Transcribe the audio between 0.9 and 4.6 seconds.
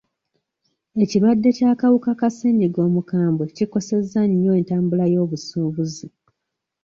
Ekirwadde ky'akawuka ka ssenyiga omukambwe kikosezza nnyo